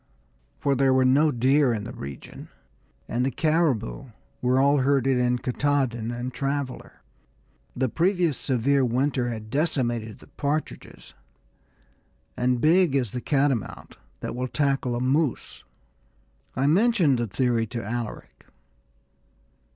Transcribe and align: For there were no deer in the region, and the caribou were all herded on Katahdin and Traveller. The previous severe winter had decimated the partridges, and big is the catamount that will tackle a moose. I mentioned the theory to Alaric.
For 0.59 0.73
there 0.73 0.95
were 0.95 1.05
no 1.05 1.29
deer 1.29 1.71
in 1.75 1.83
the 1.83 1.91
region, 1.93 2.49
and 3.07 3.23
the 3.23 3.29
caribou 3.29 4.05
were 4.41 4.59
all 4.59 4.79
herded 4.79 5.21
on 5.21 5.37
Katahdin 5.37 6.09
and 6.09 6.33
Traveller. 6.33 7.03
The 7.75 7.87
previous 7.87 8.35
severe 8.35 8.83
winter 8.83 9.29
had 9.29 9.51
decimated 9.51 10.17
the 10.17 10.25
partridges, 10.25 11.13
and 12.35 12.59
big 12.59 12.95
is 12.95 13.11
the 13.11 13.21
catamount 13.21 13.97
that 14.21 14.35
will 14.35 14.47
tackle 14.47 14.95
a 14.95 14.99
moose. 14.99 15.63
I 16.55 16.65
mentioned 16.65 17.19
the 17.19 17.27
theory 17.27 17.67
to 17.67 17.83
Alaric. 17.85 18.47